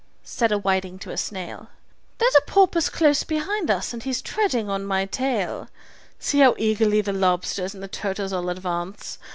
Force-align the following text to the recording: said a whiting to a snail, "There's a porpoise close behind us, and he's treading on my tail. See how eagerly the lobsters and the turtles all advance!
said 0.23 0.51
a 0.51 0.57
whiting 0.57 0.97
to 0.97 1.11
a 1.11 1.15
snail, 1.15 1.69
"There's 2.17 2.33
a 2.33 2.41
porpoise 2.49 2.89
close 2.89 3.23
behind 3.23 3.69
us, 3.69 3.93
and 3.93 4.01
he's 4.01 4.19
treading 4.19 4.67
on 4.67 4.83
my 4.83 5.05
tail. 5.05 5.69
See 6.17 6.39
how 6.39 6.55
eagerly 6.57 7.01
the 7.01 7.13
lobsters 7.13 7.75
and 7.75 7.83
the 7.83 7.87
turtles 7.87 8.33
all 8.33 8.49
advance! 8.49 9.19